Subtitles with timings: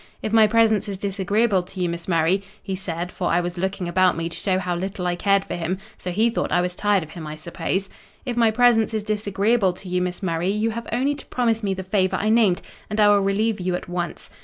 [0.23, 3.87] If my presence is disagreeable to you, Miss Murray,' he said (for I was looking
[3.87, 6.73] about me to show how little I cared for him, so he thought I was
[6.73, 10.87] tired of him, I suppose)—'if my presence is disagreeable to you, Miss Murray, you have
[10.91, 14.31] only to promise me the favour I named, and I will relieve you at once.